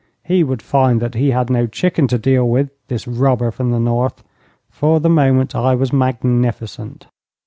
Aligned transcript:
He 0.23 0.43
would 0.43 0.63
find 0.63 0.99
that 0.99 1.13
he 1.13 1.29
had 1.29 1.51
no 1.51 1.67
chicken 1.67 2.07
to 2.07 2.17
deal 2.17 2.49
with, 2.49 2.71
this 2.87 3.07
robber 3.07 3.51
from 3.51 3.69
the 3.69 3.79
North. 3.79 4.23
For 4.67 4.99
the 4.99 5.09
moment 5.09 5.53
I 5.55 5.75
was 5.75 5.93
magnificent. 5.93 7.05